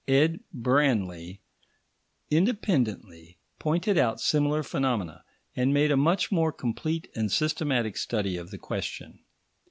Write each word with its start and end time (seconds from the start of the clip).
Ed. 0.07 0.39
Branly 0.51 1.41
independently 2.31 3.37
pointed 3.59 3.99
out 3.99 4.19
similar 4.19 4.63
phenomena, 4.63 5.23
and 5.55 5.75
made 5.75 5.91
a 5.91 5.95
much 5.95 6.31
more 6.31 6.51
complete 6.51 7.07
and 7.13 7.31
systematic 7.31 7.95
study 7.97 8.35
of 8.35 8.49
the 8.49 8.57
question. 8.57 9.19